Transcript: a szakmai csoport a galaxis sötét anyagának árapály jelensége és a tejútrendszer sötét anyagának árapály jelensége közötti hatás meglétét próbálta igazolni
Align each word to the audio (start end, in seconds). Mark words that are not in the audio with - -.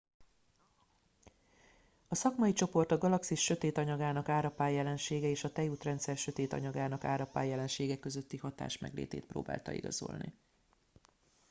a 2.07 2.15
szakmai 2.15 2.53
csoport 2.53 2.91
a 2.91 2.97
galaxis 2.97 3.41
sötét 3.41 3.77
anyagának 3.77 4.29
árapály 4.29 4.73
jelensége 4.73 5.27
és 5.27 5.43
a 5.43 5.51
tejútrendszer 5.51 6.17
sötét 6.17 6.53
anyagának 6.53 7.03
árapály 7.03 7.47
jelensége 7.47 7.99
közötti 7.99 8.37
hatás 8.37 8.77
meglétét 8.77 9.25
próbálta 9.25 9.71
igazolni 9.71 10.33